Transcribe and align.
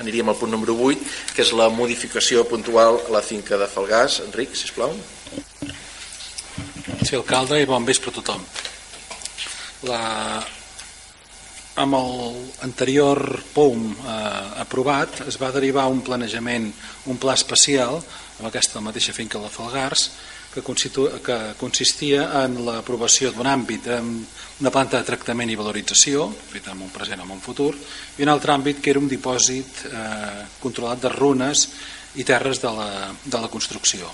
aniríem 0.00 0.28
al 0.28 0.38
punt 0.38 0.52
número 0.52 0.76
8, 0.88 1.14
que 1.34 1.44
és 1.44 1.52
la 1.56 1.68
modificació 1.72 2.44
puntual 2.48 3.00
a 3.02 3.14
la 3.16 3.22
finca 3.24 3.58
de 3.60 3.68
Falgàs. 3.70 4.20
Enric, 4.26 4.54
sisplau. 4.58 4.94
Sí, 7.06 7.14
alcalde, 7.14 7.60
i 7.62 7.68
bon 7.68 7.86
vespre 7.86 8.12
a 8.12 8.18
tothom. 8.20 8.44
La... 9.88 10.02
Amb 11.76 11.92
l'anterior 11.92 13.20
POUM 13.52 13.82
eh, 13.92 14.12
aprovat 14.62 15.18
es 15.28 15.36
va 15.36 15.50
derivar 15.52 15.84
un 15.92 16.00
planejament, 16.00 16.70
un 17.12 17.18
pla 17.20 17.34
especial 17.36 17.98
amb 18.00 18.46
aquesta 18.48 18.80
mateixa 18.80 19.12
finca 19.12 19.36
de 19.42 19.50
Falgars 19.52 20.06
que, 20.62 21.06
que 21.24 21.38
consistia 21.60 22.26
en 22.42 22.60
l'aprovació 22.66 23.32
d'un 23.34 23.48
àmbit 23.50 23.88
amb 23.92 24.60
una 24.60 24.72
planta 24.72 24.98
de 24.98 25.08
tractament 25.08 25.50
i 25.52 25.58
valorització, 25.58 26.30
feta 26.50 26.72
en 26.72 26.84
un 26.86 26.92
present 26.94 27.20
o 27.20 27.26
en 27.26 27.34
un 27.36 27.42
futur, 27.44 27.74
i 28.16 28.24
un 28.24 28.32
altre 28.32 28.54
àmbit 28.54 28.80
que 28.80 28.94
era 28.94 29.02
un 29.02 29.10
dipòsit 29.10 29.82
eh, 29.90 30.46
controlat 30.62 31.02
de 31.02 31.12
runes 31.12 31.66
i 32.16 32.24
terres 32.24 32.62
de 32.62 32.72
la, 32.72 32.90
de 33.24 33.42
la 33.42 33.52
construcció. 33.52 34.08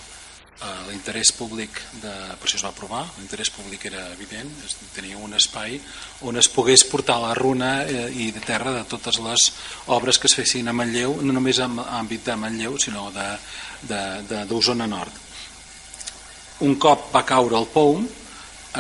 Eh, 0.63 0.83
l'interès 0.91 1.33
públic, 1.35 1.79
de, 2.03 2.11
per 2.39 2.47
això 2.47 2.59
es 2.59 2.63
va 2.63 2.71
aprovar, 2.71 3.03
l'interès 3.19 3.51
públic 3.51 3.87
era 3.91 4.05
evident, 4.13 4.51
es 4.67 4.77
tenia 4.95 5.19
un 5.19 5.35
espai 5.35 5.79
on 6.29 6.39
es 6.39 6.49
pogués 6.51 6.85
portar 6.87 7.19
la 7.23 7.33
runa 7.35 7.73
eh, 7.83 8.07
i 8.15 8.31
de 8.35 8.43
terra 8.47 8.75
de 8.77 8.85
totes 8.91 9.19
les 9.25 9.49
obres 9.95 10.19
que 10.23 10.31
es 10.31 10.37
fessin 10.39 10.71
a 10.71 10.77
Manlleu, 10.77 11.17
no 11.23 11.35
només 11.35 11.59
en 11.63 11.81
àmbit 11.83 12.31
de 12.31 12.39
Manlleu, 12.39 12.79
sinó 12.79 13.11
d'Osona 13.83 14.87
Nord 14.87 15.32
un 16.63 16.77
cop 16.81 17.11
va 17.15 17.25
caure 17.29 17.59
el 17.59 17.69
POUM 17.73 18.07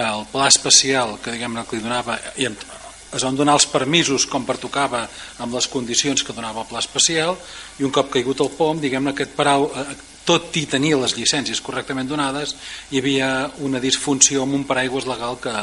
el 0.02 0.24
pla 0.32 0.46
especial 0.48 1.18
que 1.22 1.34
diguem-ne 1.34 1.66
que 1.68 1.76
li 1.76 1.84
donava 1.84 2.16
i 2.40 2.46
es 2.48 3.24
van 3.26 3.36
donar 3.36 3.58
els 3.58 3.66
permisos 3.68 4.24
com 4.30 4.46
pertocava 4.48 5.02
amb 5.44 5.52
les 5.52 5.68
condicions 5.68 6.22
que 6.24 6.32
donava 6.32 6.62
el 6.62 6.70
pla 6.70 6.80
especial 6.80 7.36
i 7.78 7.84
un 7.84 7.92
cop 7.92 8.08
caigut 8.14 8.40
el 8.40 8.52
POM 8.56 8.80
diguem-ne 8.80 9.12
aquest 9.12 9.34
parau, 9.36 9.68
eh, 9.68 9.96
tot 10.24 10.54
i 10.56 10.64
tenir 10.70 10.94
les 10.96 11.16
llicències 11.18 11.60
correctament 11.60 12.08
donades 12.08 12.54
hi 12.90 13.02
havia 13.02 13.28
una 13.66 13.82
disfunció 13.82 14.46
amb 14.46 14.56
un 14.56 14.64
paraigües 14.64 15.08
legal 15.10 15.36
que, 15.42 15.54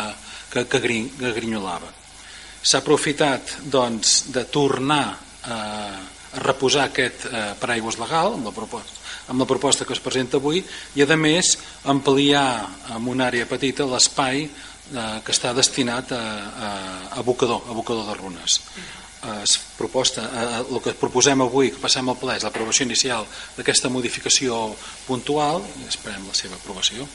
que, 0.51 0.67
que, 0.67 0.83
grin, 0.83 1.09
que 1.17 1.33
grinyolava 1.33 1.89
s'ha 2.61 2.83
aprofitat 2.83 3.57
doncs, 3.71 4.25
de 4.35 4.43
tornar 4.51 5.03
a, 5.47 5.55
a 5.55 6.18
reposar 6.45 6.87
aquest 6.89 7.25
eh, 7.25 7.53
paraigües 7.59 7.97
legal 7.99 8.35
amb 8.37 8.49
la 8.49 8.55
proposta 8.55 8.97
amb 9.29 9.41
la 9.41 9.45
proposta 9.45 9.85
que 9.85 9.93
es 9.93 10.01
presenta 10.01 10.37
avui 10.37 10.63
i 10.97 11.05
a 11.05 11.17
més 11.17 11.55
ampliar 11.85 12.45
amb 12.95 13.09
una 13.09 13.27
àrea 13.29 13.45
petita 13.49 13.85
l'espai 13.85 14.45
eh, 14.45 15.19
que 15.25 15.33
està 15.35 15.53
destinat 15.53 16.11
a, 16.11 16.17
a, 16.17 16.69
a 16.69 17.19
abocador, 17.21 17.61
abocador 17.69 18.07
de 18.09 18.17
runes. 18.17 18.61
Es 19.43 19.57
proposta, 19.77 20.23
eh, 20.31 20.61
el 20.63 20.81
que 20.81 20.95
proposem 20.97 21.41
avui 21.43 21.73
que 21.73 21.81
passem 21.81 22.07
al 22.09 22.17
ple 22.17 22.37
és 22.39 22.45
l'aprovació 22.47 22.87
inicial 22.87 23.27
d'aquesta 23.57 23.91
modificació 23.91 24.69
puntual. 25.05 25.61
I 25.83 25.89
esperem 25.91 26.25
la 26.25 26.37
seva 26.37 26.57
aprovació. 26.57 27.05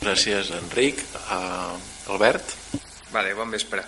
Gràcies 0.00 0.50
Enric. 0.56 1.04
Uh, 1.28 1.76
Albert? 2.12 2.56
Vale, 3.12 3.36
bon 3.36 3.52
vespre 3.52 3.84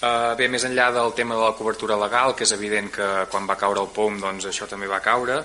Uh, 0.00 0.32
bé, 0.32 0.46
més 0.48 0.64
enllà 0.64 0.88
del 0.96 1.12
tema 1.12 1.36
de 1.36 1.44
la 1.44 1.52
cobertura 1.52 1.98
legal, 2.00 2.32
que 2.32 2.46
és 2.46 2.54
evident 2.56 2.88
que 2.94 3.08
quan 3.28 3.44
va 3.44 3.58
caure 3.60 3.82
el 3.84 3.90
POM 3.92 4.16
doncs 4.22 4.46
això 4.48 4.64
també 4.68 4.88
va 4.88 5.02
caure, 5.04 5.42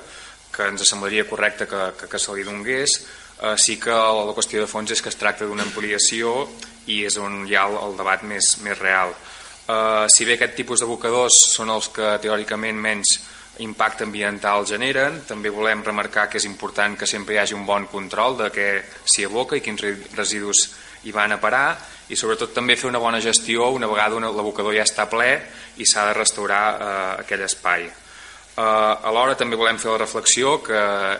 que 0.55 0.69
ens 0.71 0.85
semblaria 0.87 1.25
correcte 1.27 1.67
que, 1.67 1.81
que, 1.99 2.07
que 2.07 2.19
se 2.21 2.35
li 2.35 2.45
donés 2.47 2.95
eh, 3.41 3.55
sí 3.57 3.77
que 3.79 3.91
la 3.91 4.35
qüestió 4.35 4.63
de 4.63 4.69
fons 4.71 4.91
és 4.91 5.01
que 5.03 5.11
es 5.11 5.19
tracta 5.19 5.47
d'una 5.47 5.65
ampliació 5.67 6.45
i 6.87 7.03
és 7.07 7.17
on 7.19 7.43
hi 7.47 7.55
ha 7.55 7.65
el, 7.69 7.77
el 7.83 7.97
debat 7.99 8.23
més, 8.23 8.55
més 8.63 8.79
real. 8.79 9.13
Eh, 9.67 10.05
si 10.11 10.27
bé 10.27 10.37
aquest 10.37 10.55
tipus 10.55 10.83
d'abocadors 10.83 11.41
són 11.51 11.73
els 11.73 11.89
que 11.93 12.15
teòricament 12.23 12.79
menys 12.79 13.17
impacte 13.63 14.03
ambiental 14.03 14.65
generen, 14.67 15.21
també 15.27 15.51
volem 15.51 15.83
remarcar 15.83 16.27
que 16.29 16.39
és 16.41 16.47
important 16.47 16.97
que 16.99 17.07
sempre 17.07 17.35
hi 17.35 17.39
hagi 17.39 17.55
un 17.55 17.65
bon 17.67 17.87
control 17.91 18.35
de 18.41 18.49
què 18.51 18.69
s'hi 19.03 19.27
aboca 19.27 19.55
i 19.55 19.63
quins 19.63 19.83
residus 20.15 20.67
hi 21.05 21.13
van 21.13 21.35
a 21.35 21.41
parar 21.41 21.67
i 22.09 22.17
sobretot 22.17 22.53
també 22.53 22.75
fer 22.77 22.89
una 22.89 23.01
bona 23.01 23.21
gestió 23.21 23.69
una 23.73 23.89
vegada 23.89 24.19
l'abocador 24.19 24.75
ja 24.75 24.85
està 24.85 25.07
ple 25.09 25.29
i 25.77 25.85
s'ha 25.85 26.09
de 26.09 26.17
restaurar 26.17 26.65
eh, 26.73 27.21
aquell 27.25 27.45
espai. 27.45 27.87
Uh, 28.55 28.95
alhora 29.09 29.33
també 29.35 29.57
volem 29.59 29.75
fer 29.75 29.89
la 29.91 29.97
reflexió 29.99 30.53
que 30.63 30.77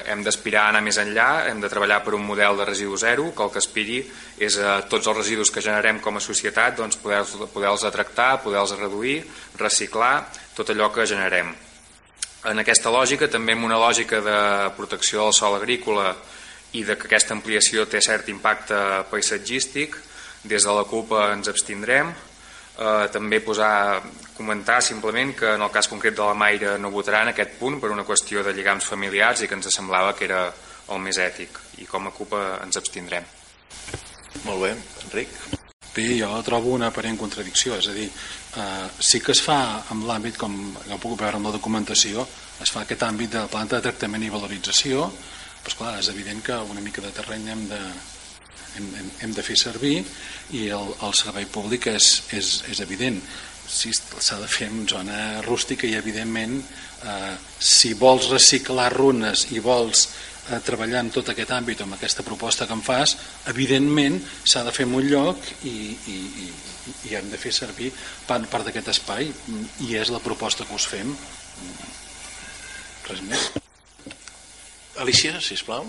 hem 0.08 0.22
d'aspirar 0.24 0.62
a 0.62 0.70
anar 0.72 0.80
més 0.86 0.96
enllà, 1.02 1.50
hem 1.50 1.60
de 1.60 1.68
treballar 1.68 1.98
per 2.06 2.14
un 2.16 2.24
model 2.24 2.56
de 2.56 2.68
residu 2.70 2.96
zero, 2.96 3.26
que 3.36 3.44
el 3.44 3.52
que 3.52 3.60
aspiri 3.60 3.98
és 4.40 4.56
a 4.56 4.78
tots 4.88 5.10
els 5.12 5.18
residus 5.18 5.52
que 5.52 5.64
generem 5.66 6.00
com 6.00 6.16
a 6.16 6.24
societat 6.24 6.78
doncs 6.80 6.96
poder-los 7.04 7.52
poder 7.52 7.92
tractar, 7.92 8.30
poder-los 8.40 8.78
reduir, 8.80 9.18
reciclar, 9.60 10.14
tot 10.56 10.72
allò 10.72 10.88
que 10.96 11.04
generem. 11.12 11.52
En 12.48 12.64
aquesta 12.64 12.94
lògica, 12.94 13.28
també 13.28 13.52
amb 13.52 13.68
una 13.68 13.82
lògica 13.84 14.24
de 14.24 14.40
protecció 14.80 15.26
del 15.26 15.36
sol 15.36 15.60
agrícola 15.60 16.14
i 16.76 16.84
de 16.84 16.98
que 17.00 17.08
aquesta 17.10 17.36
ampliació 17.36 17.86
té 17.88 18.02
cert 18.04 18.30
impacte 18.32 18.78
paisatgístic, 19.12 19.98
des 20.46 20.66
de 20.66 20.74
la 20.76 20.86
CUP 20.90 21.14
ens 21.18 21.50
abstindrem, 21.50 22.12
eh, 22.12 23.08
també 23.14 23.40
posar, 23.42 24.02
comentar 24.36 24.82
simplement 24.84 25.34
que 25.38 25.56
en 25.56 25.62
el 25.62 25.72
cas 25.72 25.88
concret 25.88 26.16
de 26.16 26.26
la 26.26 26.36
Maire 26.38 26.78
no 26.78 26.92
votarà 26.92 27.24
en 27.24 27.32
aquest 27.32 27.58
punt 27.60 27.80
per 27.80 27.92
una 27.92 28.06
qüestió 28.06 28.44
de 28.44 28.54
lligams 28.54 28.86
familiars 28.86 29.42
i 29.42 29.48
que 29.48 29.56
ens 29.56 29.72
semblava 29.74 30.16
que 30.16 30.28
era 30.28 30.46
el 30.92 31.00
més 31.02 31.18
ètic. 31.18 31.60
I 31.82 31.90
com 31.90 32.08
a 32.08 32.14
CUP 32.14 32.36
ens 32.38 32.78
abstindrem. 32.78 33.24
Molt 34.44 34.62
bé, 34.62 34.76
Enric. 35.06 35.30
Bé, 35.96 36.10
jo 36.20 36.28
trobo 36.44 36.74
una 36.76 36.90
aparent 36.92 37.16
contradicció, 37.18 37.78
és 37.80 37.88
a 37.88 37.94
dir, 37.96 38.10
eh, 38.60 38.88
sí 39.00 39.22
que 39.24 39.32
es 39.32 39.42
fa 39.42 39.86
amb 39.90 40.04
l'àmbit, 40.04 40.36
com 40.38 40.76
ja 40.90 40.98
puc 41.00 41.16
veure 41.22 41.40
amb 41.40 41.48
la 41.48 41.54
documentació, 41.56 42.28
es 42.62 42.72
fa 42.72 42.82
aquest 42.84 43.04
àmbit 43.08 43.32
de 43.32 43.46
planta 43.48 43.78
de 43.78 43.88
tractament 43.88 44.24
i 44.24 44.30
valorització, 44.34 45.08
però 45.66 45.74
esclar, 45.74 45.96
és 45.98 46.12
evident 46.14 46.44
que 46.46 46.56
una 46.70 46.82
mica 46.82 47.02
de 47.02 47.10
terreny 47.10 47.50
hem 47.50 47.64
de, 47.72 47.80
hem, 48.78 48.90
hem, 49.00 49.10
hem 49.26 49.34
de 49.34 49.44
fer 49.44 49.56
servir 49.58 49.96
i 50.54 50.68
el, 50.70 50.92
el 51.02 51.16
servei 51.18 51.48
públic 51.50 51.88
és, 51.90 52.10
és, 52.38 52.60
és 52.70 52.82
evident. 52.86 53.18
Si 53.66 53.90
s'ha 53.96 54.38
de 54.38 54.50
fer 54.52 54.68
en 54.70 54.86
zona 54.86 55.42
rústica 55.42 55.90
i 55.90 55.96
evidentment 55.98 56.60
eh, 56.62 57.34
si 57.58 57.96
vols 57.98 58.30
reciclar 58.30 58.92
runes 58.94 59.48
i 59.58 59.64
vols 59.64 60.06
eh, 60.52 60.62
treballar 60.62 61.02
en 61.02 61.10
tot 61.18 61.34
aquest 61.34 61.56
àmbit 61.58 61.82
amb 61.82 61.98
aquesta 61.98 62.28
proposta 62.28 62.70
que 62.70 62.78
em 62.78 62.86
fas 62.86 63.18
evidentment 63.50 64.22
s'ha 64.46 64.62
de 64.70 64.76
fer 64.76 64.86
en 64.86 64.94
un 65.02 65.10
lloc 65.10 65.52
i, 65.66 65.76
i, 65.98 66.22
i, 66.46 66.50
i 67.10 67.18
hem 67.18 67.34
de 67.34 67.42
fer 67.42 67.58
servir 67.58 67.90
part, 68.30 68.46
part 68.54 68.70
d'aquest 68.70 68.94
espai. 69.00 69.34
I 69.90 69.94
és 69.98 70.14
la 70.14 70.22
proposta 70.22 70.70
que 70.70 70.78
us 70.78 70.90
fem. 70.94 71.18
Res 73.10 73.26
més 73.26 73.65
Alicia, 74.98 75.40
sisplau 75.42 75.86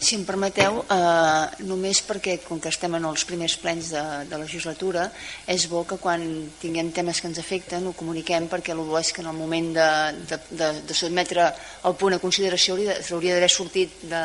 si 0.00 0.16
em 0.16 0.24
permeteu, 0.24 0.80
eh, 0.88 1.64
només 1.68 2.00
perquè 2.06 2.38
com 2.46 2.60
que 2.60 2.70
estem 2.72 2.94
en 2.96 3.04
els 3.04 3.24
primers 3.28 3.56
plens 3.60 3.90
de, 3.92 4.02
de 4.30 4.38
legislatura, 4.40 5.10
és 5.46 5.66
bo 5.68 5.82
que 5.84 5.98
quan 6.00 6.22
tinguem 6.60 6.88
temes 6.96 7.20
que 7.20 7.28
ens 7.28 7.40
afecten 7.42 7.86
ho 7.86 7.92
comuniquem 7.92 8.48
perquè 8.48 8.72
el 8.72 8.80
és 8.98 9.12
que 9.12 9.20
en 9.20 9.28
el 9.28 9.36
moment 9.36 9.74
de, 9.74 9.90
de, 10.30 10.38
de, 10.50 10.70
de 10.88 10.94
sotmetre 10.94 11.50
el 11.84 11.94
punt 12.00 12.16
a 12.16 12.22
consideració 12.22 12.78
s'hauria 13.02 13.34
d'haver 13.34 13.50
sortit 13.50 14.00
de, 14.02 14.24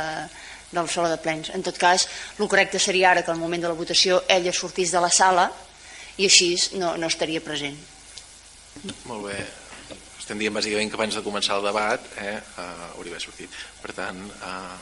de 0.72 0.80
la 0.80 0.88
sala 0.88 1.10
de 1.10 1.18
plens. 1.18 1.50
En 1.50 1.62
tot 1.62 1.78
cas, 1.78 2.08
el 2.40 2.48
correcte 2.48 2.80
seria 2.80 3.12
ara 3.12 3.24
que 3.24 3.32
al 3.32 3.42
moment 3.42 3.62
de 3.62 3.68
la 3.68 3.76
votació 3.76 4.24
ella 4.30 4.54
sortís 4.54 4.96
de 4.96 5.02
la 5.02 5.12
sala 5.12 5.50
i 6.18 6.30
així 6.30 6.56
no, 6.80 6.96
no 6.96 7.12
estaria 7.12 7.44
present. 7.44 7.76
Molt 9.10 9.28
bé. 9.28 9.65
Estem 10.26 10.42
dient 10.42 10.56
bàsicament 10.58 10.90
que 10.90 10.98
abans 10.98 11.14
de 11.14 11.22
començar 11.22 11.54
el 11.60 11.68
debat 11.68 12.02
eh, 12.18 12.42
uh, 12.58 12.96
hauria 12.96 13.14
d'haver 13.14 13.22
sortit. 13.22 13.46
Per 13.78 13.94
tant, 13.94 14.18
uh, 14.42 14.74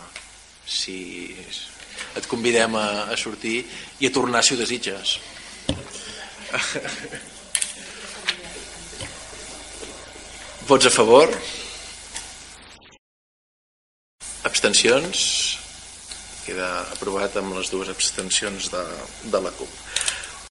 si 0.64 1.36
et 2.16 2.24
convidem 2.32 2.72
a, 2.80 3.12
a 3.12 3.16
sortir 3.20 3.68
i 4.00 4.08
a 4.08 4.12
tornar 4.16 4.40
si 4.40 4.56
ho 4.56 4.58
desitges. 4.62 5.20
Vots 10.72 10.88
a 10.88 10.96
favor? 10.96 11.28
Abstencions? 14.48 15.60
Queda 16.48 16.88
aprovat 16.96 17.36
amb 17.44 17.60
les 17.60 17.68
dues 17.76 17.92
abstencions 17.92 18.72
de, 18.72 18.88
de 19.28 19.44
la 19.44 19.52
CUP 19.60 19.68